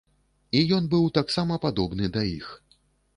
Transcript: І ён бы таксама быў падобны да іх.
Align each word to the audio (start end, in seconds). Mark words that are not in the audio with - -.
І 0.61 0.61
ён 0.77 0.87
бы 0.93 1.01
таксама 1.17 1.53
быў 1.57 1.61
падобны 1.65 2.09
да 2.17 2.21
іх. 2.31 2.49